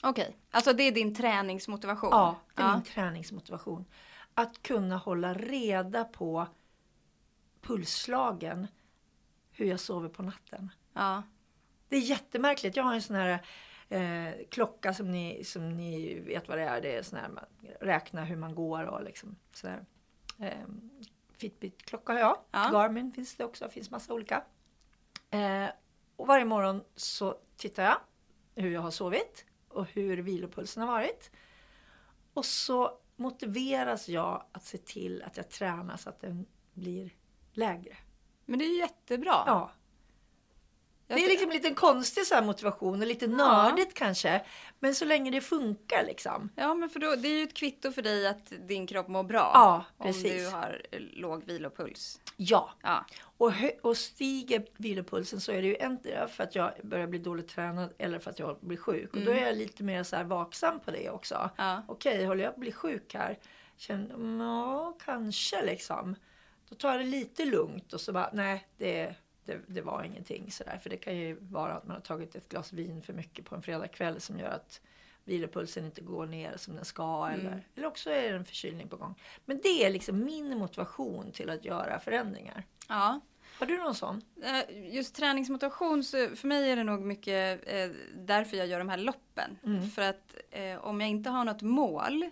[0.04, 2.10] Okej, alltså det är din träningsmotivation?
[2.12, 2.74] Ja, det är ja.
[2.74, 3.86] min träningsmotivation.
[4.40, 6.48] Att kunna hålla reda på
[7.62, 8.68] pulsslagen,
[9.52, 10.72] hur jag sover på natten.
[10.94, 11.24] ja.
[11.90, 12.76] Det är jättemärkligt.
[12.76, 13.46] Jag har en sån här
[13.90, 16.82] eh, klocka som ni, som ni vet vad det är.
[16.82, 17.46] Det är sån här man
[17.82, 19.86] räknar hur man går och liksom sådär.
[20.40, 20.68] Eh,
[21.38, 22.38] Fitbit-klocka har jag.
[22.52, 22.70] Ja.
[22.74, 23.66] Garmin finns det också.
[23.66, 24.44] Det finns massa olika.
[25.30, 25.70] Eh,
[26.16, 27.98] och varje morgon så tittar jag
[28.56, 31.32] hur jag har sovit och hur vilopulsen har varit.
[32.34, 37.14] Och så motiveras jag att se till att jag tränar så att den blir
[37.52, 37.98] lägre.
[38.46, 39.44] Men det är ju jättebra.
[39.46, 39.72] Ja.
[41.16, 44.42] Det är liksom lite konstig så motivation och lite nördigt kanske.
[44.80, 46.50] Men så länge det funkar liksom.
[46.56, 49.24] Ja, men för då, det är ju ett kvitto för dig att din kropp mår
[49.24, 49.52] bra.
[49.54, 50.34] Ja, Om precis.
[50.34, 52.20] du har eh, låg vilopuls.
[52.38, 52.70] Ja.
[52.84, 53.06] Ja.
[53.22, 57.48] Och, och stiger vilopulsen så är det ju antingen för att jag börjar bli dåligt
[57.48, 59.14] tränad eller för att jag blir sjuk.
[59.14, 61.36] Och då är jag lite mer så här vaksam på det också.
[61.36, 61.50] Mm.
[61.58, 61.84] Ja.
[61.88, 63.38] Okej, håller jag på att bli sjuk här?
[63.78, 66.16] Känner, mm, ja, kanske liksom.
[66.70, 69.16] Då tar jag det lite lugnt och så bara, nej, det,
[69.50, 70.78] det, det var ingenting sådär.
[70.84, 73.56] För det kan ju vara att man har tagit ett glas vin för mycket på
[73.56, 74.82] en fredagkväll som gör att
[75.24, 77.28] vilopulsen inte går ner som den ska.
[77.28, 77.40] Mm.
[77.40, 79.16] Eller, eller också är det en förkylning på gång.
[79.46, 82.64] Men det är liksom min motivation till att göra förändringar.
[82.88, 83.20] ja.
[83.60, 84.22] Har du någon sån?
[84.44, 88.90] Eh, Just träningsmotivation, så för mig är det nog mycket eh, därför jag gör de
[88.90, 89.58] här loppen.
[89.66, 89.90] Mm.
[89.90, 92.30] För att eh, om jag inte har något mål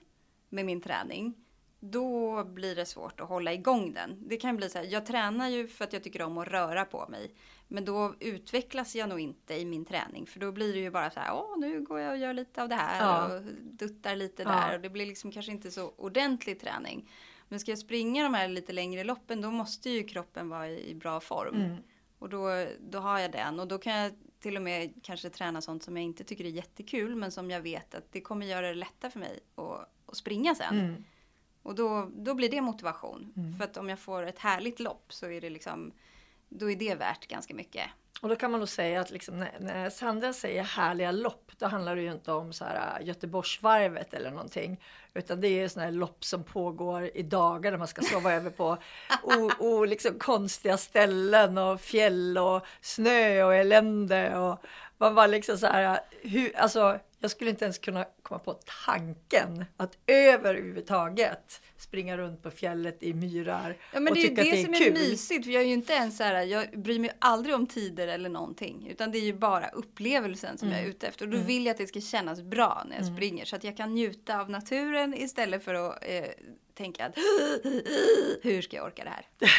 [0.49, 1.33] med min träning,
[1.79, 4.17] då blir det svårt att hålla igång den.
[4.27, 6.85] Det kan bli så här, jag tränar ju för att jag tycker om att röra
[6.85, 7.31] på mig.
[7.67, 10.27] Men då utvecklas jag nog inte i min träning.
[10.27, 12.61] För då blir det ju bara så här, åh nu går jag och gör lite
[12.61, 13.35] av det här Ja.
[13.35, 14.49] och duttar lite Ja.
[14.49, 14.75] där.
[14.75, 17.09] Och det blir liksom kanske inte så ordentlig träning.
[17.47, 20.95] Men ska jag springa de här lite längre loppen då måste ju kroppen vara i,
[20.95, 21.55] bra form.
[21.55, 21.77] Mm.
[22.19, 25.61] Och då, då har jag den och då kan jag till och med kanske träna
[25.61, 28.67] sånt som jag inte tycker är jättekul men som jag vet att det kommer göra
[28.67, 30.79] det lättare för mig att, att springa sen.
[30.79, 31.03] Mm.
[31.67, 33.33] Och då, då blir det motivation.
[33.57, 35.91] För att om jag får ett härligt lopp så är det liksom,
[36.49, 37.83] då är det värt ganska mycket.
[38.21, 41.65] Och då kan man nog säga att liksom, när, när Sandra säger härliga lopp, då
[41.65, 44.83] handlar det ju inte om så här, äh, Göteborgsvarvet eller någonting.
[45.13, 48.33] Utan det är ju sådana här lopp som pågår i dagar där man ska sova
[48.33, 48.77] över på
[49.23, 54.37] o, o, liksom konstiga ställen och fjäll och snö och elände.
[54.37, 54.59] Och
[54.97, 59.65] man var liksom så här, hur, alltså, jag skulle inte ens kunna komma på tanken
[59.77, 64.49] att överhuvudtaget springa runt på fjället i myrar Ja men och det är tycka det,
[64.49, 64.87] att det är som kul.
[64.87, 65.45] är mysigt.
[65.45, 68.29] För jag är ju inte ens så här, jag bryr mig aldrig om tider eller
[68.29, 68.87] någonting.
[68.89, 70.89] Utan det är ju bara upplevelsen som jag är Mm.
[70.95, 71.25] ute efter.
[71.25, 73.45] Och då vill jag att det ska kännas bra när jag springer.
[73.45, 76.25] Så att jag kan njuta av naturen istället för att eh,
[76.73, 77.15] tänka att
[78.41, 79.25] hur ska jag orka det här?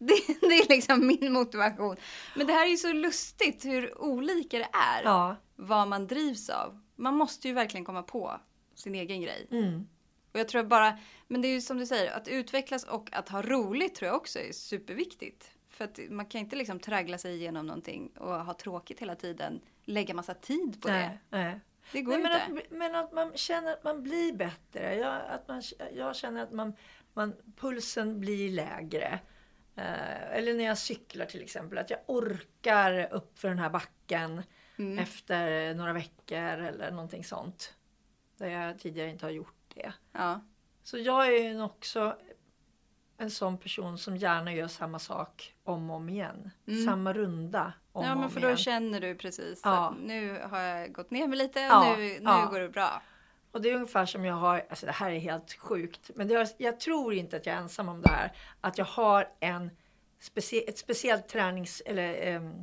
[0.06, 1.96] Det, det är liksom min motivation.
[2.36, 5.02] Men det här är ju så lustigt hur olika det är.
[5.04, 5.36] Ja.
[5.56, 6.80] Vad man drivs av.
[6.96, 8.40] Man måste ju verkligen komma på
[8.74, 9.48] sin egen grej.
[9.50, 9.88] Mm.
[10.32, 13.28] Och jag tror bara, men det är ju som du säger, att utvecklas och att
[13.28, 15.50] ha roligt tror jag också är superviktigt.
[15.68, 19.60] För att man kan inte liksom traggla sig igenom någonting och ha tråkigt hela tiden.
[19.84, 20.94] Lägga massa tid på det.
[20.94, 21.60] Nej, nej.
[21.92, 22.62] Det går Nej, ju men, inte.
[22.64, 24.94] att, men att man känner att man blir bättre.
[24.96, 25.62] Jag, att man,
[25.94, 26.72] jag känner att man,
[27.14, 29.20] man, pulsen blir lägre.
[29.80, 34.42] Eh, eller när jag cyklar till exempel, att jag orkar upp för den här backen
[34.78, 34.98] Mm.
[34.98, 37.74] efter några veckor eller någonting sånt.
[38.36, 39.92] Där jag tidigare inte har gjort det.
[40.12, 40.40] Ja.
[40.82, 42.16] Så jag är ju också
[43.18, 46.50] en sån person som gärna gör samma sak om och om igen.
[46.86, 48.14] Samma runda om Mm.
[48.16, 48.50] ja, men för igen.
[48.50, 49.88] då känner du precis Ja.
[49.88, 52.48] att nu har jag gått ner mig lite och Ja, nu, nu ja.
[52.50, 53.02] går det bra.
[53.52, 56.48] Och det är ungefär som jag har, alltså det här är helt sjukt, men har,
[56.58, 58.32] jag tror inte att jag är ensam om det här.
[58.60, 59.70] Att jag har en
[60.20, 62.62] specie, ett speciellt tränings eller em,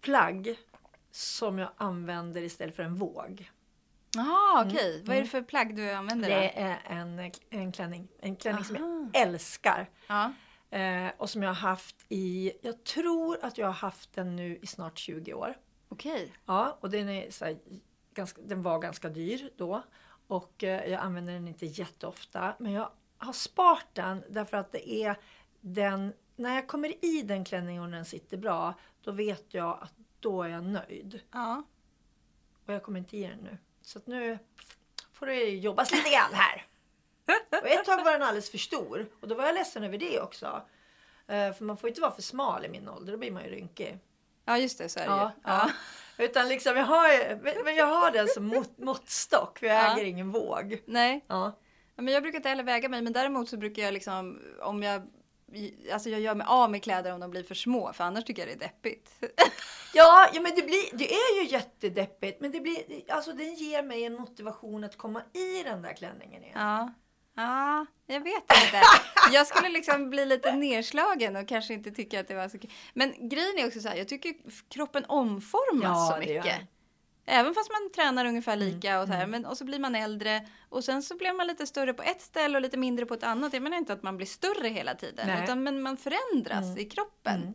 [0.00, 0.56] plagg
[1.10, 3.50] som jag använder istället för en våg.
[4.16, 5.02] Jaha, okej.
[5.06, 6.34] Vad är det för plagg du använder då?
[6.34, 6.50] Mm.
[6.54, 9.10] Det är en, en klänning, en klänning som Aha.
[9.12, 9.90] jag älskar.
[10.06, 10.32] Ja.
[10.70, 14.58] Eh, och som jag har haft i, jag tror att jag har haft den nu
[14.62, 15.56] i snart 20 år.
[15.88, 16.32] Okej.
[16.46, 17.56] Ja, och den, är så här,
[18.20, 19.82] ganska, den var ganska dyr då.
[20.26, 22.54] Och eh, jag använder den inte jätteofta.
[22.58, 25.16] Men jag har sparat den därför att det är
[25.60, 26.12] den...
[26.36, 30.42] När jag kommer i den klänningen och den sitter bra, då vet jag att då
[30.42, 31.20] är jag nöjd.
[31.32, 31.62] Ja.
[32.66, 33.58] Och jag kommer inte i den nu.
[33.82, 34.38] Så att nu
[35.12, 36.66] får det jobbas lite grann här.
[37.62, 39.06] Och ett tag var den alldeles för stor.
[39.20, 40.62] Och då var jag ledsen över det också.
[41.26, 43.50] Eh, För man får inte vara för smal i min ålder, då blir man ju
[43.50, 43.98] rynkig.
[44.44, 44.88] ja, just det.
[44.88, 45.42] Så är det Ja, ju.
[45.50, 45.70] ja.
[46.20, 49.92] Utan liksom jag har, men jag har den som mått, måttstock för jag Ja.
[49.96, 50.82] äger ingen våg.
[50.86, 51.24] Nej.
[51.28, 51.58] Ja.
[51.96, 54.82] Ja, men jag brukar inte heller väga mig, men däremot så brukar jag liksom om
[54.82, 55.02] jag
[55.92, 58.46] Alltså jag gör mig av med kläder om de blir för små, för annars tycker
[58.46, 59.10] jag det är deppigt.
[59.94, 62.40] Ja, ja men det, blir, det är ju jättedeppigt.
[62.40, 66.44] Men det, blir, alltså, den ger mig en motivation att komma i den där klänningen
[66.44, 66.54] igen.
[66.58, 66.92] Ja.
[67.40, 68.82] Ja, jag vet inte.
[69.32, 72.70] Jag skulle liksom bli lite nedslagen och kanske inte tycka att det var så kul.
[72.94, 74.34] Men grejen är också så här, jag tycker
[74.68, 76.60] kroppen omformas Ja, så mycket.
[77.26, 79.94] Även fast man tränar ungefär Mm, lika och så här, men och så blir man
[79.94, 83.14] äldre och sen så blir man lite större på ett ställe och lite mindre på
[83.14, 83.52] ett annat.
[83.52, 85.44] Jag menar inte att man blir större hela tiden, Nej.
[85.44, 87.42] utan men man förändras i kroppen.
[87.42, 87.54] Mm.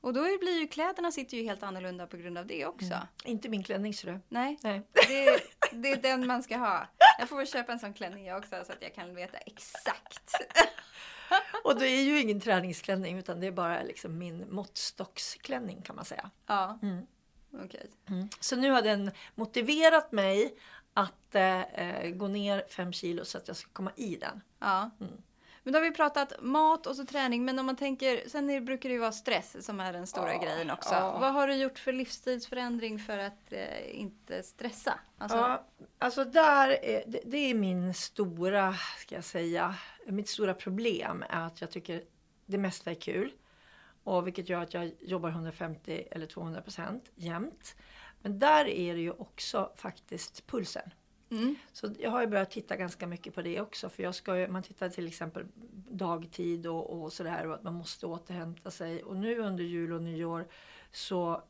[0.00, 2.98] Och då blir ju kläderna sitter ju helt annorlunda på grund av det också.
[3.24, 4.20] Inte min klänning så du.
[4.28, 4.82] Nej, Nej.
[5.08, 5.40] det,
[5.72, 6.86] det är den man ska ha.
[7.18, 10.34] Jag får väl köpa en sån klänning jag också så att jag kan veta exakt.
[11.64, 16.04] Och det är ju ingen träningsklänning utan det är bara liksom min måttstocksklänning kan man
[16.04, 16.30] säga.
[16.46, 17.06] Ja, Mm.
[17.64, 17.90] okej.
[18.40, 20.54] Så nu har den motiverat mig
[20.94, 24.40] att eh, eh, gå ner fem kilo så att jag ska komma i den.
[24.58, 24.90] Ja.
[25.00, 25.12] Mm.
[25.62, 27.44] Men då har vi pratat mat och så träning.
[27.44, 30.70] Men om man tänker, sen brukar det ju vara stress som är den stora grejen
[30.70, 30.94] också.
[30.94, 31.18] ja.
[31.18, 34.98] Vad har du gjort för livsstilsförändring för att eh, inte stressa?
[35.18, 35.66] Alltså, Ja,
[35.98, 39.74] alltså där är, det, det är min stora, ska jag säga,
[40.06, 42.02] mitt stora problem är att jag tycker
[42.46, 43.32] det mesta är kul.
[44.04, 47.76] Och vilket gör att jag jobbar 150 eller 200 procent jämt.
[48.22, 50.90] Men där är det ju också faktiskt pulsen.
[51.30, 51.56] Mm.
[51.72, 53.88] Så jag har ju börjat titta ganska mycket på det också.
[53.88, 55.46] För jag ska ju, man tittar till exempel
[55.90, 59.02] dagtid och, och sådär och att man måste återhämta sig.
[59.02, 60.48] Och nu under jul och nyår
[60.92, 61.42] så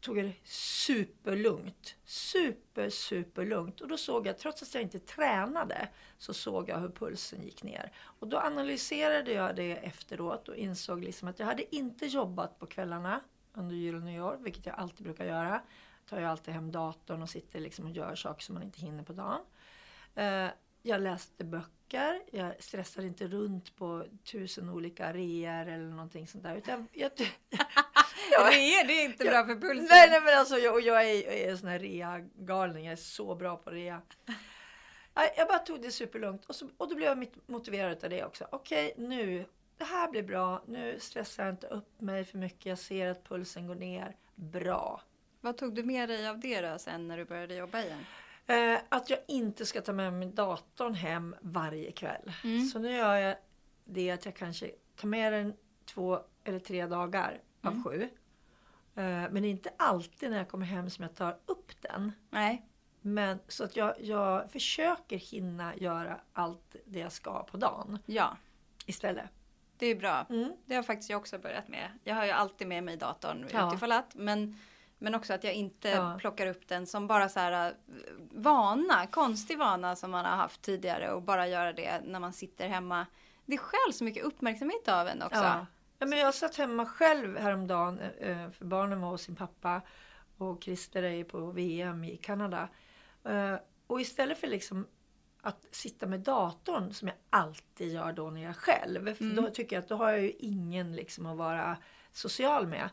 [0.00, 1.96] tog jag det superlugnt.
[2.04, 3.80] Super, superlugnt.
[3.80, 5.88] Och då såg jag, trots att jag inte tränade,
[6.18, 7.92] så såg jag hur pulsen gick ner.
[7.98, 12.66] Och då analyserade jag det efteråt och insåg liksom att jag hade inte jobbat på
[12.66, 13.20] kvällarna
[13.52, 15.62] under jul och nyår, vilket jag alltid brukar göra.
[16.08, 19.02] Tar jag alltid hem datorn och sitter liksom och gör saker som man inte hinner
[19.02, 19.40] på dagen.
[20.14, 20.48] Eh,
[20.82, 26.56] jag läste böcker, jag stressade inte runt på tusen olika reor eller någonting sånt där.
[26.56, 27.24] Utan jag, det,
[28.34, 29.86] är, det är inte bra för pulsen.
[29.90, 32.84] Nej, nej men alltså jag, och jag är, jag är en sån här rea-galning.
[32.84, 34.02] Jag är så bra på rea.
[35.36, 38.48] Jag bara tog det superlugnt och, så, och då blev jag motiverad av det också.
[38.52, 39.44] Okej, nu.
[39.76, 40.62] Det här blir bra.
[40.66, 42.66] Nu stressar jag inte upp mig för mycket.
[42.66, 44.16] Jag ser att pulsen går ner.
[44.34, 45.02] Bra.
[45.48, 48.06] Vad tog du med dig av det då sen när du började jobba igen?
[48.46, 52.32] Eh, att jag inte ska ta med mig datorn hem varje kväll.
[52.72, 53.36] Så nu gör jag
[53.84, 58.02] det att jag kanske tar med den två eller tre dagar av sju.
[58.02, 58.10] Eh,
[59.04, 62.12] men det är inte alltid när jag kommer hem som jag tar upp den.
[62.30, 62.66] Nej.
[63.00, 68.36] Men så att jag, jag försöker hinna göra allt det jag ska på dagen Ja,
[68.86, 69.30] istället.
[69.78, 70.26] det är bra.
[70.30, 70.52] Mm.
[70.66, 71.90] Det har faktiskt jag också börjat med.
[72.04, 73.68] Jag har ju alltid med mig datorn Ja.
[73.68, 74.14] utifall att.
[74.14, 74.58] Men,
[74.98, 76.16] men också att jag inte Ja.
[76.20, 77.74] plockar upp den som bara så här äh,
[78.30, 82.68] vana, konstig vana som man har haft tidigare och bara göra det när man sitter
[82.68, 83.06] hemma.
[83.46, 85.38] Det stjäl så mycket uppmärksamhet av en också.
[85.40, 85.66] Ja.
[85.98, 89.80] Ja, men jag satt hemma själv häromdagen eh, för barnen var hos sin pappa
[90.38, 92.68] och Christer är på VM i Kanada.
[93.24, 93.54] Eh,
[93.86, 94.86] Och istället för liksom
[95.42, 99.14] att sitta med datorn som jag alltid gör då när jag är själv.
[99.14, 101.76] För då tycker jag att då har jag ju ingen liksom att vara
[102.12, 102.88] social med.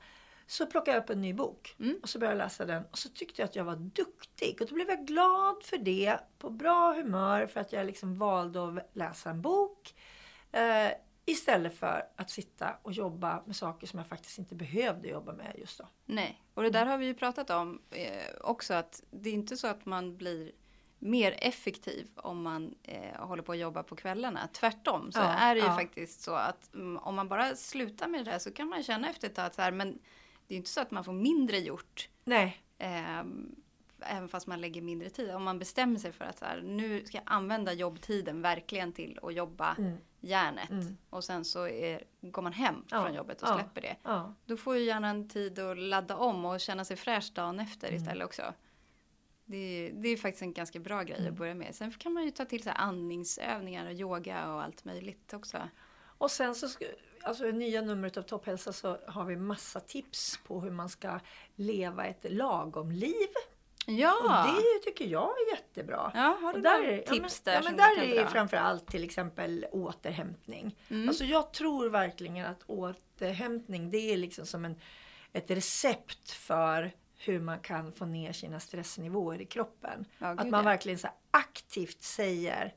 [0.47, 3.09] Så plockade jag upp en ny bok och så började jag läsa den och så
[3.09, 4.61] tyckte jag att jag var duktig.
[4.61, 8.67] Och då blev jag glad för det, på bra humör för att jag liksom valde
[8.67, 9.95] att läsa en bok.
[10.51, 10.91] Eh,
[11.25, 15.55] istället för att sitta och jobba med saker som jag faktiskt inte behövde jobba med
[15.57, 15.87] just då.
[16.05, 19.57] Nej, och det där har vi ju pratat om eh, också att det är inte
[19.57, 20.51] så att man blir
[20.99, 24.49] mer effektiv om man eh, håller på att jobba på kvällarna.
[24.53, 25.75] Tvärtom så Ja, är det ju ja.
[25.75, 29.09] faktiskt så att mm, om man bara slutar med det där så kan man känna
[29.09, 29.99] efter ett tag att så här, men
[30.47, 33.19] det är inte så att man får mindre gjort Nej, eh,
[33.99, 35.31] även fast man lägger mindre tid.
[35.31, 39.19] Om man bestämmer sig för att så här, nu ska jag använda jobbtiden verkligen till
[39.21, 39.75] att jobba
[40.21, 40.69] järnet
[41.09, 42.85] och sen så är, går man hem Mm.
[42.91, 43.95] Ja, från jobbet och ja, släpper det.
[44.03, 44.33] ja.
[44.45, 48.01] Då får ju hjärnan tid att ladda om och känna sig fräsch dagen efter Mm.
[48.01, 48.53] istället också.
[49.45, 51.31] Det är, det är faktiskt en ganska bra grej Mm.
[51.33, 51.75] att börja med.
[51.75, 55.57] Sen kan man ju ta till så andningsövningar och yoga och allt möjligt också.
[56.25, 56.67] Och sen så,
[57.23, 61.19] alltså i nya numret av Topphälsa så har vi massa tips på hur man ska
[61.55, 63.27] leva ett lagom liv.
[63.85, 64.15] Ja!
[64.23, 66.11] Och det tycker jag är jättebra.
[66.13, 68.29] Ja, har du där några tips ja, där men, som ja, men Där är dra?
[68.29, 70.75] framför allt till exempel återhämtning.
[70.89, 71.09] Mm.
[71.09, 74.75] Alltså jag tror verkligen att återhämtning det är liksom som en,
[75.33, 80.05] ett recept för hur man kan få ner sina stressnivåer i kroppen.
[80.17, 82.73] Ja, att man verkligen så aktivt säger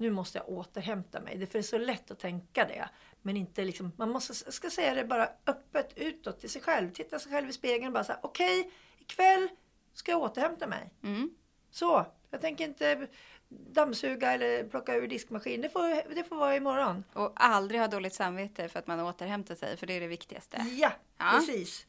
[0.00, 1.38] nu måste jag återhämta mig.
[1.38, 2.88] Det är så lätt att tänka det.
[3.22, 6.92] Men inte liksom, man måste, ska säga det bara öppet utåt till sig själv.
[6.92, 9.48] Titta sig själv i spegeln och bara säga okej, ikväll
[9.92, 10.90] ska jag återhämta mig.
[11.02, 11.30] Mm.
[11.70, 13.06] Så, jag tänker inte
[13.48, 15.60] dammsuga eller plocka ur diskmaskin.
[15.60, 17.04] Det får, det får vara imorgon.
[17.12, 20.66] Och aldrig ha dåligt samvete för att man återhämtar sig, för det är det viktigaste.
[20.80, 21.32] Ja, Ja.
[21.38, 21.86] precis.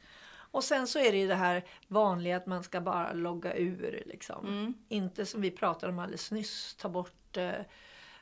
[0.52, 4.02] Och sen så är det ju det här vanliga att man ska bara logga ur.
[4.06, 4.46] Liksom.
[4.46, 4.74] Mm.
[4.88, 7.52] Inte som vi pratade om alldeles nyss, ta bort eh,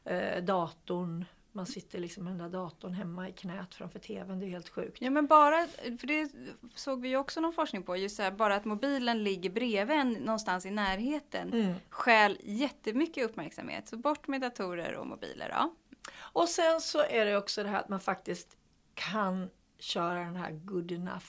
[0.04, 1.24] eh, datorn.
[1.52, 4.40] Man sitter liksom med den där datorn hemma i knät framför tvn.
[4.40, 5.00] Det är helt sjukt.
[5.02, 5.66] Ja men bara,
[6.00, 6.30] för det
[6.74, 9.96] såg vi ju också någon forskning på, just så här, bara att mobilen ligger bredvid
[9.96, 11.74] en någonstans i närheten Mm.
[11.90, 13.88] stjäl jättemycket uppmärksamhet.
[13.88, 15.74] Så bort med datorer och mobiler då.
[16.18, 18.56] Och sen så är det också det här att man faktiskt
[18.94, 21.26] kan köra den här good enough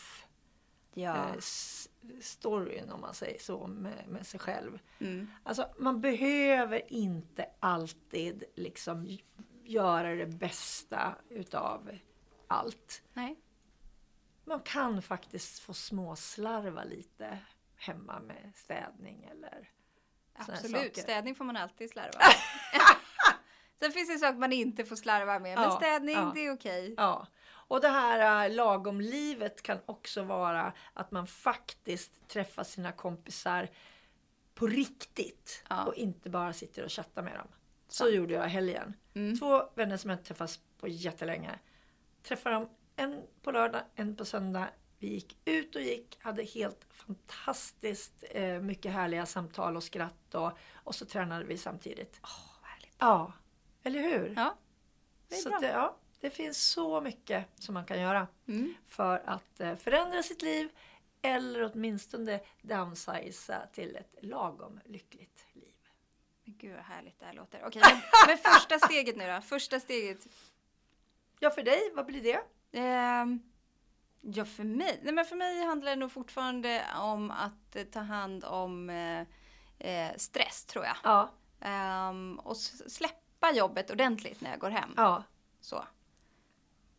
[0.95, 1.89] eh, s-
[2.21, 4.79] storyn om man säger så med, med sig själv.
[4.99, 5.31] Mm.
[5.43, 9.17] Alltså man behöver inte alltid liksom
[9.63, 11.89] göra det bästa utav
[12.47, 13.03] allt.
[13.13, 13.39] Nej.
[14.45, 17.37] Man kan faktiskt få småslarva lite
[17.75, 19.69] hemma med städning eller
[20.33, 22.19] Absolut, städning får man alltid slarva
[23.79, 26.31] Sen finns det saker man inte får slarva med, men Ja, städning ja.
[26.35, 26.93] det är okej.
[26.97, 27.27] Ja.
[27.71, 33.69] Och det här äh, lagom livet kan också vara att man faktiskt träffar sina kompisar
[34.53, 35.83] på riktigt Ja.
[35.85, 37.47] och inte bara sitter och chattar med dem.
[37.87, 38.93] Så gjorde jag i helgen.
[39.13, 39.39] Mm.
[39.39, 41.59] Två vänner som jag inte träffats på jättelänge.
[42.23, 44.69] Träffade dem en på lördag, en på söndag.
[44.97, 50.51] Vi gick ut och gick, hade helt fantastiskt eh, mycket härliga samtal och skratt och,
[50.73, 52.19] och så tränade vi samtidigt.
[52.23, 52.95] Åh, vad härligt.
[52.99, 53.33] Ja,
[53.83, 54.33] eller hur?
[54.35, 54.57] Ja,
[55.27, 55.59] det är så bra.
[55.59, 58.73] det, ja, det finns så mycket som man kan göra Mm.
[58.87, 60.69] för att eh, förändra sitt liv
[61.21, 65.73] eller åtminstone downsiza till ett lagom lyckligt liv.
[66.43, 67.63] Men gud vad härligt det här låter.
[67.65, 69.41] Okej, men, men första steget nu då?
[69.41, 70.27] Första steget.
[71.39, 72.39] Ja, för dig, vad blir det?
[72.79, 73.39] Ehm,
[74.21, 74.99] ja, för mig?
[75.03, 79.21] Nej, men för mig handlar det nog fortfarande om att eh, ta hand om eh,
[79.79, 80.95] eh, stress, tror jag.
[81.03, 81.29] Ja,
[81.63, 84.93] Ehm, och släppa jobbet ordentligt när jag går hem.
[84.97, 85.23] ja.
[85.61, 85.83] Så.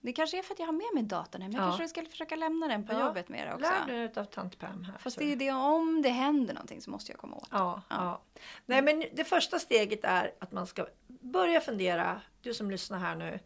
[0.05, 1.64] Det kanske är för att jag har med mig datorn men jag Ja.
[1.66, 3.70] kanske ska försöka lämna den på Ja, jobbet med det också.
[3.86, 4.98] Lär dig av tant Pam här.
[4.98, 5.20] Fast så.
[5.20, 7.48] det är det om det händer någonting så måste jag komma åt.
[7.50, 8.22] Ja, ja.
[8.66, 13.16] Nej, men det första steget är att man ska börja fundera, du som lyssnar här
[13.16, 13.38] nu,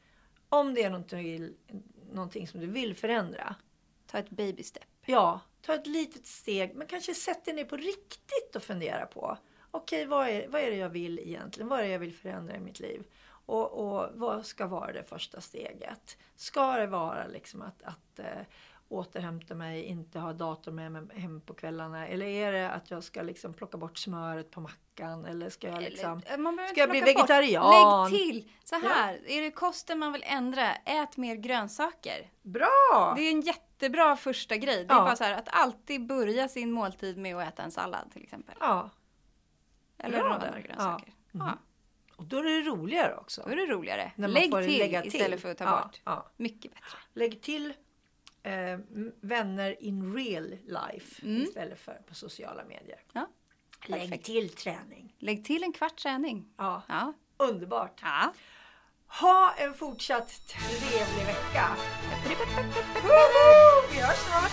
[0.48, 1.50] om det är någonting,
[2.12, 3.54] någonting som du vill förändra.
[4.07, 4.84] Ta ett baby step.
[5.07, 9.38] Ja, ta ett litet steg, men kanske sätt dig ner på riktigt och fundera på.
[9.70, 11.68] Okej, vad, är, vad är det jag vill egentligen?
[11.68, 13.02] Vad är det jag vill förändra i mitt liv?
[13.47, 16.18] Och, och vad ska vara det första steget?
[16.36, 18.26] Ska det vara liksom att, att eh,
[18.88, 22.07] återhämta mig, inte ha dator med mig hem på kvällarna?
[22.09, 25.24] Eller är det att jag ska liksom plocka bort smöret på mackan?
[25.24, 26.22] Eller ska jag liksom...
[26.26, 27.30] Eller, Ska jag bli plocka bort.
[27.30, 28.11] vegetarian?
[28.11, 28.51] Lägg till!
[28.64, 32.30] Så här, är det kosten man vill ändra, ät mer grönsaker.
[32.42, 33.12] Bra!
[33.16, 34.84] Det är en jättebra första grej.
[34.84, 35.05] Det är Ja.
[35.05, 38.55] bara så här att alltid börja sin måltid med att äta en sallad till exempel.
[38.61, 38.90] Ja,
[39.99, 41.12] Eller några grönsaker.
[41.32, 41.38] Ja.
[41.38, 41.59] Ja.
[42.16, 43.42] Och då är det roligare också.
[43.46, 44.12] Då är det roligare.
[44.16, 46.00] När Lägg till lägga istället för att ta Ja, bort.
[46.04, 46.30] Ja.
[46.36, 46.86] Mycket bättre.
[47.12, 47.72] Lägg till
[48.42, 48.52] eh,
[49.20, 53.00] vänner in real life istället för på sociala medier.
[53.12, 53.28] Ja.
[53.86, 55.14] Lägg till träning.
[55.18, 56.48] Lägg till en kvart träning.
[56.56, 56.82] Ja.
[56.88, 57.12] Ja.
[57.36, 58.00] Underbart.
[58.02, 58.32] ja.
[59.20, 61.76] Ha en fortsatt trevlig vecka.
[63.92, 64.52] Vi hörs snart.